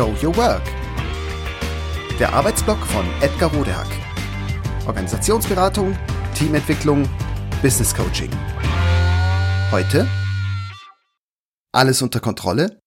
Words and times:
Show 0.00 0.16
Your 0.22 0.34
Work. 0.38 0.62
Der 2.18 2.32
Arbeitsblock 2.32 2.78
von 2.86 3.04
Edgar 3.20 3.52
Rodehack. 3.52 3.86
Organisationsberatung, 4.86 5.94
Teamentwicklung, 6.34 7.06
Business 7.60 7.94
Coaching. 7.94 8.30
Heute 9.70 10.08
alles 11.72 12.00
unter 12.00 12.20
Kontrolle? 12.20 12.80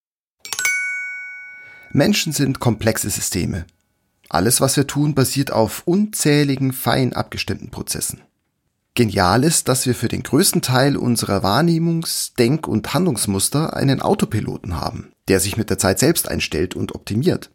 Menschen 1.91 2.33
sind 2.33 2.59
komplexe 2.59 3.11
Systeme. 3.11 3.67
Alles, 4.29 4.59
was 4.59 4.75
wir 4.75 4.87
tun, 4.87 5.13
basiert 5.13 5.51
auf 5.51 5.83
unzähligen 5.85 6.73
fein 6.73 7.13
abgestimmten 7.13 7.69
Prozessen. 7.69 8.23
Genial 8.95 9.43
ist, 9.43 9.67
dass 9.67 9.85
wir 9.85 9.93
für 9.93 10.07
den 10.07 10.23
größten 10.23 10.63
Teil 10.63 10.97
unserer 10.97 11.43
Wahrnehmungs-, 11.43 12.33
Denk- 12.39 12.67
und 12.67 12.91
Handlungsmuster 12.95 13.75
einen 13.75 14.01
Autopiloten 14.01 14.81
haben, 14.81 15.12
der 15.27 15.39
sich 15.39 15.57
mit 15.57 15.69
der 15.69 15.77
Zeit 15.77 15.99
selbst 15.99 16.29
einstellt 16.29 16.75
und 16.75 16.95
optimiert. 16.95 17.51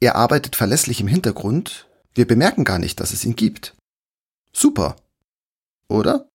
Er 0.00 0.16
arbeitet 0.16 0.56
verlässlich 0.56 1.00
im 1.00 1.08
Hintergrund, 1.08 1.88
wir 2.14 2.26
bemerken 2.26 2.64
gar 2.64 2.78
nicht, 2.78 3.00
dass 3.00 3.12
es 3.12 3.24
ihn 3.24 3.36
gibt. 3.36 3.76
Super. 4.52 4.96
Oder? 5.88 6.28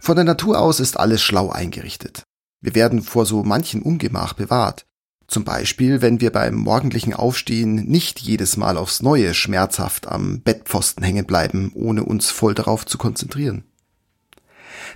Von 0.00 0.16
der 0.16 0.24
Natur 0.24 0.60
aus 0.60 0.80
ist 0.80 0.98
alles 0.98 1.22
schlau 1.22 1.50
eingerichtet. 1.50 2.24
Wir 2.60 2.74
werden 2.74 3.02
vor 3.02 3.26
so 3.26 3.42
manchen 3.42 3.82
Ungemach 3.82 4.34
bewahrt. 4.34 4.86
Zum 5.26 5.44
Beispiel, 5.44 6.02
wenn 6.02 6.20
wir 6.20 6.30
beim 6.30 6.54
morgendlichen 6.54 7.14
Aufstehen 7.14 7.74
nicht 7.74 8.20
jedes 8.20 8.56
Mal 8.56 8.76
aufs 8.76 9.02
Neue 9.02 9.34
schmerzhaft 9.34 10.06
am 10.06 10.40
Bettpfosten 10.42 11.02
hängen 11.02 11.26
bleiben, 11.26 11.72
ohne 11.74 12.04
uns 12.04 12.30
voll 12.30 12.54
darauf 12.54 12.84
zu 12.84 12.98
konzentrieren. 12.98 13.64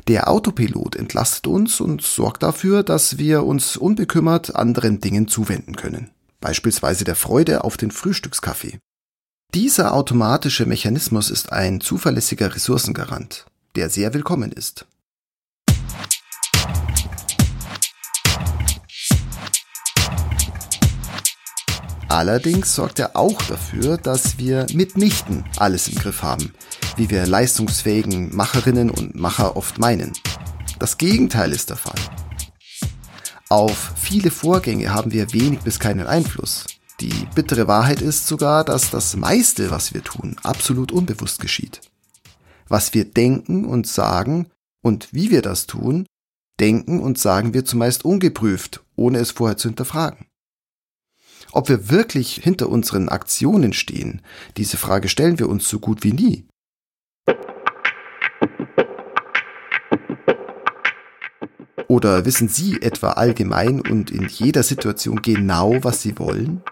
Der 0.06 0.28
Autopilot 0.28 0.96
entlastet 0.96 1.46
uns 1.46 1.80
und 1.80 2.02
sorgt 2.02 2.42
dafür, 2.42 2.82
dass 2.82 3.18
wir 3.18 3.44
uns 3.44 3.76
unbekümmert 3.76 4.54
anderen 4.54 5.00
Dingen 5.00 5.28
zuwenden 5.28 5.74
können. 5.76 6.10
Beispielsweise 6.40 7.04
der 7.04 7.16
Freude 7.16 7.64
auf 7.64 7.76
den 7.76 7.90
Frühstückskaffee. 7.90 8.78
Dieser 9.54 9.94
automatische 9.94 10.66
Mechanismus 10.66 11.30
ist 11.30 11.52
ein 11.52 11.80
zuverlässiger 11.80 12.54
Ressourcengarant, 12.54 13.46
der 13.76 13.90
sehr 13.90 14.14
willkommen 14.14 14.52
ist. 14.52 14.86
Allerdings 22.08 22.74
sorgt 22.74 22.98
er 22.98 23.16
auch 23.16 23.40
dafür, 23.42 23.98
dass 23.98 24.38
wir 24.38 24.66
mitnichten 24.72 25.44
alles 25.56 25.88
im 25.88 25.96
Griff 25.96 26.22
haben, 26.22 26.54
wie 26.98 27.10
wir 27.10 27.26
leistungsfähigen 27.26 28.34
Macherinnen 28.34 28.90
und 28.90 29.14
Macher 29.14 29.56
oft 29.56 29.78
meinen. 29.78 30.12
Das 30.78 30.98
Gegenteil 30.98 31.52
ist 31.52 31.70
der 31.70 31.76
Fall. 31.76 32.00
Auf 33.48 33.92
viele 33.96 34.30
Vorgänge 34.30 34.92
haben 34.92 35.12
wir 35.12 35.32
wenig 35.32 35.60
bis 35.60 35.78
keinen 35.78 36.06
Einfluss. 36.06 36.66
Die 37.00 37.26
bittere 37.34 37.68
Wahrheit 37.68 38.02
ist 38.02 38.26
sogar, 38.26 38.64
dass 38.64 38.90
das 38.90 39.16
meiste, 39.16 39.70
was 39.70 39.94
wir 39.94 40.02
tun, 40.02 40.36
absolut 40.42 40.90
unbewusst 40.90 41.40
geschieht. 41.40 41.80
Was 42.66 42.92
wir 42.92 43.04
denken 43.04 43.64
und 43.64 43.86
sagen 43.86 44.50
und 44.82 45.08
wie 45.12 45.30
wir 45.30 45.40
das 45.40 45.66
tun, 45.66 46.06
denken 46.58 47.00
und 47.00 47.18
sagen 47.18 47.54
wir 47.54 47.64
zumeist 47.64 48.04
ungeprüft, 48.04 48.84
ohne 48.96 49.18
es 49.18 49.30
vorher 49.30 49.56
zu 49.56 49.68
hinterfragen. 49.68 50.26
Ob 51.52 51.68
wir 51.68 51.88
wirklich 51.88 52.40
hinter 52.42 52.68
unseren 52.68 53.08
Aktionen 53.08 53.72
stehen, 53.72 54.20
diese 54.56 54.76
Frage 54.76 55.08
stellen 55.08 55.38
wir 55.38 55.48
uns 55.48 55.68
so 55.68 55.78
gut 55.78 56.02
wie 56.02 56.12
nie. 56.12 56.47
Oder 61.88 62.26
wissen 62.26 62.48
Sie 62.48 62.80
etwa 62.82 63.12
allgemein 63.12 63.80
und 63.80 64.10
in 64.10 64.28
jeder 64.28 64.62
Situation 64.62 65.22
genau, 65.22 65.82
was 65.82 66.02
Sie 66.02 66.18
wollen? 66.18 66.62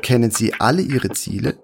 Kennen 0.00 0.30
Sie 0.30 0.54
alle 0.54 0.80
Ihre 0.80 1.10
Ziele? 1.10 1.58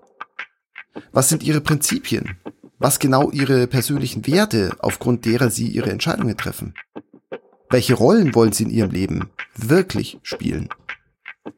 Was 1.13 1.29
sind 1.29 1.45
Ihre 1.45 1.61
Prinzipien? 1.61 2.37
Was 2.79 2.99
genau 2.99 3.31
Ihre 3.31 3.69
persönlichen 3.69 4.27
Werte, 4.27 4.77
aufgrund 4.81 5.25
derer 5.25 5.51
Sie 5.51 5.69
Ihre 5.69 5.91
Entscheidungen 5.91 6.37
treffen? 6.37 6.75
Welche 7.71 7.95
Rollen 7.95 8.35
wollen 8.35 8.53
Sie 8.53 8.65
in 8.65 8.71
Ihrem 8.71 8.91
Leben 8.91 9.31
wirklich 9.55 10.19
spielen? 10.23 10.69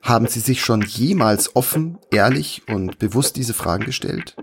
Haben 0.03 0.27
Sie 0.27 0.41
sich 0.41 0.61
schon 0.61 0.83
jemals 0.83 1.57
offen, 1.57 1.99
ehrlich 2.11 2.63
und 2.69 2.99
bewusst 2.99 3.37
diese 3.37 3.55
Fragen 3.55 3.87
gestellt? 3.87 4.37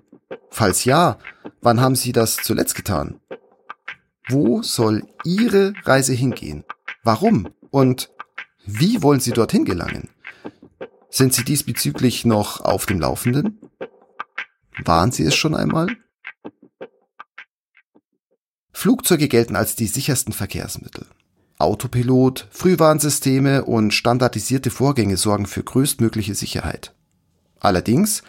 Falls 0.50 0.85
ja, 0.85 1.19
wann 1.62 1.80
haben 1.80 1.96
Sie 1.96 2.12
das 2.12 2.38
zuletzt 2.38 2.75
getan? 2.75 3.20
Wo 4.31 4.62
soll 4.62 5.03
Ihre 5.25 5.74
Reise 5.84 6.14
hingehen? 6.14 6.64
Warum? 7.03 7.50
Und 7.69 8.12
wie 8.66 9.03
wollen 9.03 9.19
Sie 9.19 9.31
dorthin 9.31 9.66
gelangen? 9.66 10.09
Sind 11.09 11.34
Sie 11.34 11.44
diesbezüglich 11.44 12.24
noch 12.24 12.62
auf 12.62 12.86
dem 12.86 13.00
Laufenden? 13.00 13.59
Waren 14.86 15.12
Sie 15.12 15.24
es 15.24 15.36
schon 15.36 15.53
einmal? 15.53 15.88
Flugzeuge 18.72 19.28
gelten 19.28 19.56
als 19.56 19.75
die 19.75 19.88
sichersten 19.88 20.34
Verkehrsmittel. 20.34 21.06
Autopilot, 21.58 22.48
Frühwarnsysteme 22.50 23.66
und 23.66 23.94
standardisierte 23.94 24.72
Vorgänge 24.72 25.18
sorgen 25.18 25.46
für 25.46 25.63
größtmögliche 25.63 26.34
Sicherheit. 26.34 26.96
Allerdings, 27.59 28.24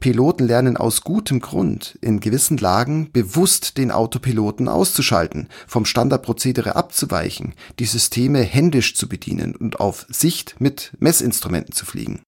Piloten 0.00 0.46
lernen 0.46 0.76
aus 0.76 1.02
gutem 1.02 1.40
Grund, 1.40 1.98
in 2.00 2.20
gewissen 2.20 2.56
Lagen 2.58 3.10
bewusst 3.12 3.78
den 3.78 3.90
Autopiloten 3.90 4.68
auszuschalten, 4.68 5.48
vom 5.66 5.84
Standardprozedere 5.84 6.76
abzuweichen, 6.76 7.54
die 7.78 7.84
Systeme 7.84 8.40
händisch 8.40 8.94
zu 8.94 9.08
bedienen 9.08 9.54
und 9.56 9.80
auf 9.80 10.06
Sicht 10.08 10.56
mit 10.58 10.92
Messinstrumenten 10.98 11.74
zu 11.74 11.86
fliegen. 11.86 12.22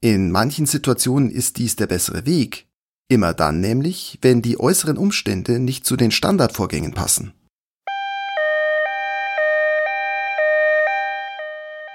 In 0.00 0.30
manchen 0.30 0.66
Situationen 0.66 1.30
ist 1.30 1.58
dies 1.58 1.76
der 1.76 1.88
bessere 1.88 2.24
Weg, 2.24 2.68
immer 3.08 3.34
dann 3.34 3.60
nämlich, 3.60 4.18
wenn 4.22 4.42
die 4.42 4.60
äußeren 4.60 4.96
Umstände 4.96 5.58
nicht 5.58 5.84
zu 5.84 5.96
den 5.96 6.10
Standardvorgängen 6.10 6.94
passen. 6.94 7.32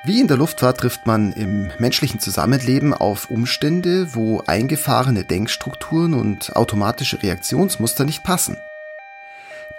Wie 0.05 0.19
in 0.19 0.27
der 0.27 0.35
Luftfahrt 0.35 0.81
trifft 0.81 1.07
man 1.07 1.31
im 1.31 1.71
menschlichen 1.79 2.19
Zusammenleben 2.19 2.93
auf 2.93 3.29
Umstände, 3.29 4.13
wo 4.13 4.41
eingefahrene 4.45 5.23
Denkstrukturen 5.23 6.13
und 6.13 6.57
automatische 6.57 7.23
Reaktionsmuster 7.23 8.03
nicht 8.03 8.21
passen. 8.21 8.57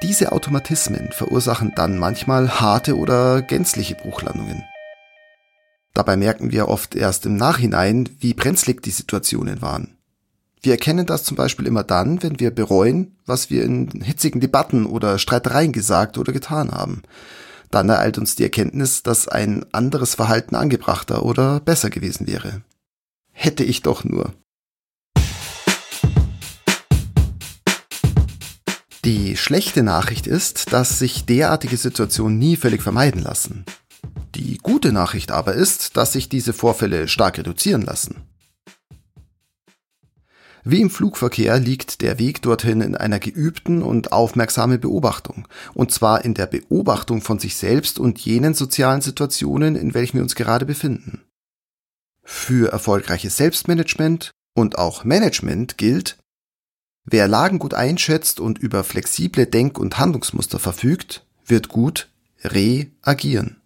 Diese 0.03 0.33
Automatismen 0.33 1.13
verursachen 1.13 1.73
dann 1.77 1.99
manchmal 1.99 2.59
harte 2.59 2.97
oder 2.97 3.43
gänzliche 3.43 3.97
Bruchlandungen. 3.97 4.65
Dabei 5.93 6.17
merken 6.17 6.53
wir 6.53 6.69
oft 6.69 6.95
erst 6.95 7.27
im 7.27 7.37
Nachhinein, 7.37 8.09
wie 8.19 8.33
brenzlig 8.33 8.83
die 8.83 8.93
Situationen 8.93 9.61
waren. 9.61 9.99
Wir 10.63 10.73
erkennen 10.73 11.05
das 11.05 11.25
zum 11.25 11.37
Beispiel 11.37 11.67
immer 11.67 11.85
dann, 11.85 12.23
wenn 12.23 12.41
wir 12.41 12.51
bereuen, 12.51 13.19
was 13.27 13.51
wir 13.51 13.63
in 13.63 13.91
hitzigen 14.03 14.41
Debatten 14.41 14.87
oder 14.87 15.19
Streitereien 15.19 15.73
gesagt 15.73 16.17
oder 16.17 16.33
getan 16.33 16.71
haben 16.71 17.03
dann 17.71 17.89
ereilt 17.89 18.19
uns 18.19 18.35
die 18.35 18.45
Erkenntnis, 18.45 19.03
dass 19.03 19.29
ein 19.29 19.65
anderes 19.73 20.15
Verhalten 20.15 20.55
angebrachter 20.55 21.25
oder 21.25 21.61
besser 21.61 21.91
gewesen 21.91 22.27
wäre. 22.27 22.63
Hätte 23.33 23.65
ich 23.65 23.83
doch 23.83 24.05
nur. 24.05 24.33
Die 29.05 29.37
schlechte 29.37 29.83
Nachricht 29.83 30.27
ist, 30.27 30.73
dass 30.73 30.99
sich 30.99 31.27
derartige 31.27 31.77
Situationen 31.77 32.39
nie 32.39 32.57
völlig 32.57 32.81
vermeiden 32.81 33.23
lassen. 33.23 33.67
Die 34.35 34.57
gute 34.57 34.93
Nachricht 34.93 35.31
aber 35.31 35.53
ist, 35.53 35.97
dass 35.99 36.15
sich 36.15 36.31
diese 36.31 36.55
Vorfälle 36.55 37.07
stark 37.07 37.37
reduzieren 37.37 37.83
lassen. 37.83 38.23
Wie 40.67 40.81
im 40.81 40.89
Flugverkehr 40.89 41.59
liegt 41.61 42.01
der 42.01 42.19
Weg 42.19 42.41
dorthin 42.41 42.81
in 42.81 42.97
einer 42.97 43.19
geübten 43.19 43.83
und 43.83 44.13
aufmerksamen 44.13 44.81
Beobachtung, 44.81 45.47
und 45.75 45.93
zwar 45.93 46.25
in 46.25 46.33
der 46.33 46.47
Beobachtung 46.47 47.21
von 47.21 47.39
sich 47.39 47.57
selbst 47.57 47.99
und 47.99 48.19
jenen 48.19 48.55
sozialen 48.55 49.03
Situationen, 49.03 49.77
in 49.77 49.93
welchen 49.93 50.15
wir 50.17 50.23
uns 50.23 50.35
gerade 50.35 50.65
befinden. 50.65 51.23
Für 52.23 52.73
erfolgreiches 52.73 53.37
Selbstmanagement 53.37 54.31
und 54.55 54.79
auch 54.79 55.05
Management 55.05 55.77
gilt, 55.77 56.17
wer 57.05 57.29
Lagen 57.29 57.59
gut 57.59 57.75
einschätzt 57.75 58.41
und 58.41 58.59
über 58.59 58.85
flexible 58.85 59.45
Denk- 59.45 59.79
und 59.79 59.99
Handlungsmuster 59.99 60.59
verfügt, 60.59 61.27
wird 61.45 61.69
gut 61.69 62.09
reagieren. 62.43 63.61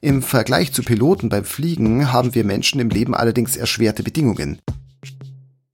Im 0.00 0.22
Vergleich 0.22 0.72
zu 0.72 0.84
Piloten 0.84 1.28
beim 1.28 1.44
Fliegen 1.44 2.12
haben 2.12 2.34
wir 2.34 2.44
Menschen 2.44 2.80
im 2.80 2.88
Leben 2.88 3.16
allerdings 3.16 3.56
erschwerte 3.56 4.04
Bedingungen. 4.04 4.60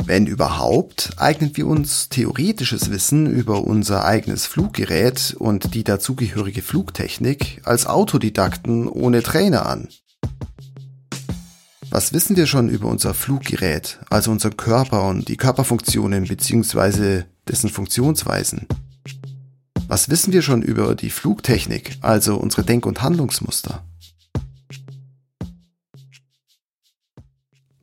Wenn 0.02 0.26
überhaupt, 0.26 1.12
eignen 1.18 1.54
wir 1.56 1.66
uns 1.66 2.08
theoretisches 2.08 2.90
Wissen 2.90 3.26
über 3.26 3.64
unser 3.64 4.04
eigenes 4.06 4.46
Fluggerät 4.46 5.34
und 5.38 5.74
die 5.74 5.84
dazugehörige 5.84 6.62
Flugtechnik 6.62 7.60
als 7.64 7.86
Autodidakten 7.86 8.88
ohne 8.88 9.22
Trainer 9.22 9.66
an. 9.66 9.88
Was 11.90 12.14
wissen 12.14 12.36
wir 12.36 12.46
schon 12.46 12.70
über 12.70 12.88
unser 12.88 13.12
Fluggerät, 13.12 13.98
also 14.08 14.30
unseren 14.30 14.56
Körper 14.56 15.06
und 15.06 15.28
die 15.28 15.36
Körperfunktionen 15.36 16.24
bzw. 16.24 17.24
dessen 17.46 17.68
Funktionsweisen? 17.68 18.66
Was 19.86 20.08
wissen 20.08 20.32
wir 20.32 20.40
schon 20.40 20.62
über 20.62 20.94
die 20.94 21.10
Flugtechnik, 21.10 21.98
also 22.00 22.36
unsere 22.36 22.64
Denk- 22.64 22.86
und 22.86 23.02
Handlungsmuster? 23.02 23.84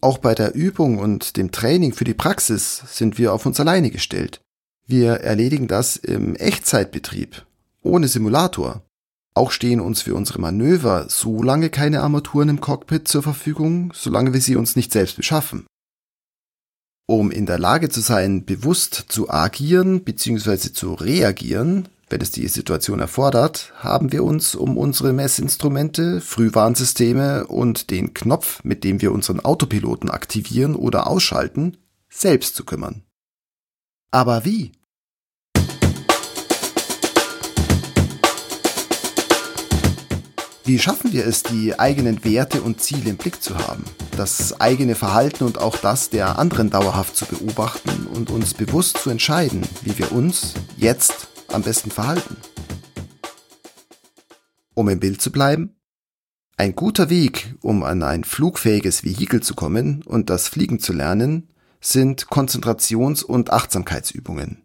Auch 0.01 0.17
bei 0.17 0.33
der 0.33 0.55
Übung 0.55 0.97
und 0.97 1.37
dem 1.37 1.51
Training 1.51 1.93
für 1.93 2.05
die 2.05 2.15
Praxis 2.15 2.81
sind 2.87 3.19
wir 3.19 3.33
auf 3.33 3.45
uns 3.45 3.59
alleine 3.59 3.91
gestellt. 3.91 4.41
Wir 4.87 5.11
erledigen 5.21 5.67
das 5.67 5.95
im 5.95 6.35
Echtzeitbetrieb, 6.35 7.45
ohne 7.83 8.07
Simulator. 8.07 8.81
Auch 9.35 9.51
stehen 9.51 9.79
uns 9.79 10.01
für 10.01 10.15
unsere 10.15 10.41
Manöver 10.41 11.05
so 11.07 11.43
lange 11.43 11.69
keine 11.69 12.01
Armaturen 12.01 12.49
im 12.49 12.59
Cockpit 12.61 13.07
zur 13.07 13.21
Verfügung, 13.21 13.93
solange 13.95 14.33
wir 14.33 14.41
sie 14.41 14.55
uns 14.55 14.75
nicht 14.75 14.91
selbst 14.91 15.15
beschaffen. 15.15 15.67
Um 17.05 17.29
in 17.29 17.45
der 17.45 17.59
Lage 17.59 17.89
zu 17.89 18.01
sein, 18.01 18.43
bewusst 18.43 19.05
zu 19.07 19.29
agieren 19.29 20.03
bzw. 20.03 20.73
zu 20.73 20.95
reagieren, 20.95 21.87
wenn 22.11 22.21
es 22.21 22.31
die 22.31 22.47
Situation 22.47 22.99
erfordert, 22.99 23.73
haben 23.77 24.11
wir 24.11 24.23
uns 24.23 24.53
um 24.53 24.77
unsere 24.77 25.13
Messinstrumente, 25.13 26.19
Frühwarnsysteme 26.19 27.47
und 27.47 27.89
den 27.89 28.13
Knopf, 28.13 28.63
mit 28.63 28.83
dem 28.83 29.01
wir 29.01 29.11
unseren 29.11 29.39
Autopiloten 29.39 30.09
aktivieren 30.09 30.75
oder 30.75 31.07
ausschalten, 31.07 31.77
selbst 32.09 32.55
zu 32.55 32.65
kümmern. 32.65 33.03
Aber 34.11 34.43
wie? 34.43 34.73
Wie 40.63 40.77
schaffen 40.77 41.11
wir 41.11 41.25
es, 41.25 41.43
die 41.43 41.79
eigenen 41.79 42.23
Werte 42.23 42.61
und 42.61 42.81
Ziele 42.81 43.09
im 43.09 43.17
Blick 43.17 43.41
zu 43.41 43.57
haben, 43.57 43.83
das 44.15 44.61
eigene 44.61 44.95
Verhalten 44.95 45.45
und 45.45 45.57
auch 45.57 45.77
das 45.77 46.09
der 46.09 46.37
anderen 46.37 46.69
dauerhaft 46.69 47.15
zu 47.15 47.25
beobachten 47.25 48.05
und 48.05 48.29
uns 48.29 48.53
bewusst 48.53 48.99
zu 48.99 49.09
entscheiden, 49.09 49.63
wie 49.81 49.97
wir 49.97 50.11
uns 50.11 50.53
jetzt 50.77 51.30
am 51.53 51.63
besten 51.63 51.91
verhalten? 51.91 52.37
Um 54.73 54.89
im 54.89 54.99
Bild 54.99 55.21
zu 55.21 55.31
bleiben, 55.31 55.75
ein 56.57 56.75
guter 56.75 57.09
Weg, 57.09 57.55
um 57.61 57.83
an 57.83 58.03
ein 58.03 58.23
flugfähiges 58.23 59.03
Vehikel 59.03 59.41
zu 59.41 59.55
kommen 59.55 60.03
und 60.03 60.29
das 60.29 60.47
Fliegen 60.47 60.79
zu 60.79 60.93
lernen, 60.93 61.47
sind 61.79 62.27
Konzentrations- 62.27 63.23
und 63.23 63.51
Achtsamkeitsübungen. 63.51 64.63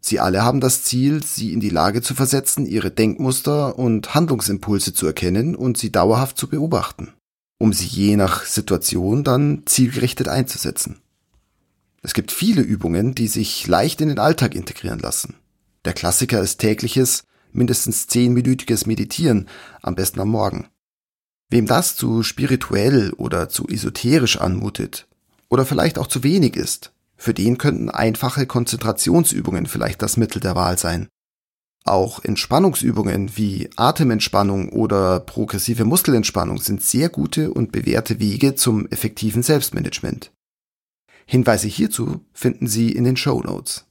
Sie 0.00 0.20
alle 0.20 0.42
haben 0.42 0.60
das 0.60 0.82
Ziel, 0.82 1.22
sie 1.22 1.52
in 1.52 1.60
die 1.60 1.70
Lage 1.70 2.02
zu 2.02 2.14
versetzen, 2.14 2.66
ihre 2.66 2.90
Denkmuster 2.90 3.78
und 3.78 4.14
Handlungsimpulse 4.14 4.94
zu 4.94 5.06
erkennen 5.06 5.54
und 5.54 5.78
sie 5.78 5.92
dauerhaft 5.92 6.38
zu 6.38 6.48
beobachten, 6.48 7.12
um 7.58 7.72
sie 7.72 7.86
je 7.86 8.16
nach 8.16 8.44
Situation 8.44 9.24
dann 9.24 9.62
zielgerichtet 9.66 10.28
einzusetzen. 10.28 11.00
Es 12.02 12.14
gibt 12.14 12.32
viele 12.32 12.62
Übungen, 12.62 13.14
die 13.14 13.28
sich 13.28 13.66
leicht 13.66 14.00
in 14.00 14.08
den 14.08 14.18
Alltag 14.18 14.54
integrieren 14.54 15.00
lassen. 15.00 15.34
Der 15.84 15.92
Klassiker 15.92 16.40
ist 16.40 16.58
tägliches, 16.58 17.24
mindestens 17.52 18.06
zehnminütiges 18.06 18.86
Meditieren, 18.86 19.48
am 19.82 19.94
besten 19.94 20.20
am 20.20 20.28
Morgen. 20.28 20.68
Wem 21.50 21.66
das 21.66 21.96
zu 21.96 22.22
spirituell 22.22 23.12
oder 23.16 23.48
zu 23.48 23.66
esoterisch 23.68 24.38
anmutet, 24.38 25.08
oder 25.48 25.64
vielleicht 25.64 25.98
auch 25.98 26.06
zu 26.06 26.22
wenig 26.22 26.56
ist, 26.56 26.92
für 27.16 27.34
den 27.34 27.58
könnten 27.58 27.90
einfache 27.90 28.46
Konzentrationsübungen 28.46 29.66
vielleicht 29.66 30.02
das 30.02 30.16
Mittel 30.16 30.40
der 30.40 30.54
Wahl 30.54 30.78
sein. 30.78 31.08
Auch 31.84 32.22
Entspannungsübungen 32.22 33.36
wie 33.36 33.70
Atementspannung 33.76 34.68
oder 34.68 35.20
progressive 35.20 35.84
Muskelentspannung 35.84 36.58
sind 36.58 36.82
sehr 36.82 37.08
gute 37.08 37.50
und 37.50 37.72
bewährte 37.72 38.20
Wege 38.20 38.54
zum 38.54 38.86
effektiven 38.88 39.42
Selbstmanagement. 39.42 40.30
Hinweise 41.24 41.66
hierzu 41.66 42.24
finden 42.32 42.66
Sie 42.66 42.92
in 42.92 43.04
den 43.04 43.16
Show 43.16 43.40
Notes. 43.40 43.87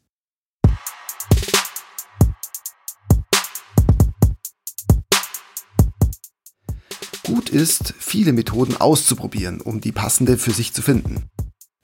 Gut 7.27 7.49
ist, 7.49 7.93
viele 7.99 8.31
Methoden 8.31 8.77
auszuprobieren, 8.77 9.59
um 9.59 9.81
die 9.81 9.91
passende 9.91 10.37
für 10.37 10.51
sich 10.51 10.73
zu 10.73 10.81
finden. 10.81 11.25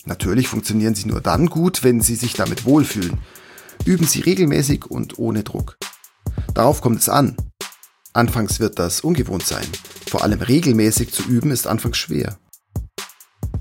Natürlich 0.05 0.47
funktionieren 0.47 0.95
sie 0.95 1.05
nur 1.05 1.19
dann 1.19 1.47
gut, 1.47 1.83
wenn 1.83 1.99
Sie 1.99 2.15
sich 2.15 2.31
damit 2.31 2.63
wohlfühlen. 2.63 3.19
Üben 3.83 4.07
Sie 4.07 4.21
regelmäßig 4.21 4.85
und 4.85 5.19
ohne 5.19 5.43
Druck. 5.43 5.77
Darauf 6.53 6.79
kommt 6.79 6.99
es 6.99 7.09
an. 7.09 7.35
Anfangs 8.13 8.61
wird 8.61 8.79
das 8.79 9.01
ungewohnt 9.01 9.45
sein. 9.45 9.67
Vor 10.07 10.23
allem 10.23 10.41
regelmäßig 10.41 11.11
zu 11.11 11.23
üben 11.23 11.51
ist 11.51 11.67
anfangs 11.67 11.97
schwer. 11.97 12.37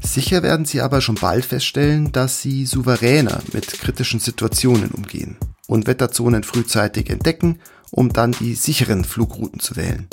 Sicher 0.00 0.44
werden 0.44 0.66
Sie 0.66 0.82
aber 0.82 1.00
schon 1.00 1.16
bald 1.16 1.44
feststellen, 1.44 2.12
dass 2.12 2.40
Sie 2.40 2.64
souveräner 2.64 3.42
mit 3.52 3.66
kritischen 3.66 4.20
Situationen 4.20 4.92
umgehen 4.92 5.36
und 5.66 5.88
Wetterzonen 5.88 6.44
frühzeitig 6.44 7.10
entdecken, 7.10 7.58
um 7.90 8.12
dann 8.12 8.30
die 8.30 8.54
sicheren 8.54 9.04
Flugrouten 9.04 9.58
zu 9.58 9.74
wählen. 9.74 10.06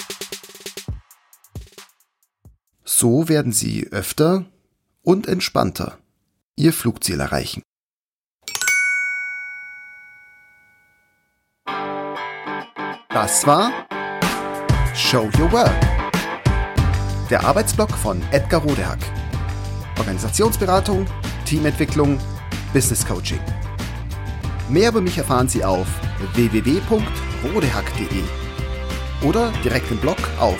So 2.91 3.29
werden 3.29 3.51
Sie 3.51 3.87
öfter 3.91 4.45
und 5.03 5.27
entspannter 5.27 5.99
Ihr 6.55 6.73
Flugziel 6.73 7.19
erreichen. 7.19 7.61
Das 13.09 13.45
war 13.45 13.71
Show 14.95 15.29
Your 15.37 15.51
Work. 15.51 15.71
Der 17.29 17.43
Arbeitsblock 17.43 17.91
von 17.91 18.23
Edgar 18.31 18.61
Rodehack. 18.63 18.99
Organisationsberatung, 19.99 21.05
Teamentwicklung, 21.45 22.17
Business 22.73 23.05
Coaching. 23.05 23.39
Mehr 24.67 24.89
über 24.89 25.01
mich 25.01 25.19
erfahren 25.19 25.47
Sie 25.47 25.63
auf 25.63 25.87
www.rodehack.de 26.33 28.23
oder 29.27 29.53
direkt 29.63 29.91
im 29.91 29.99
Blog 29.99 30.17
auf 30.39 30.59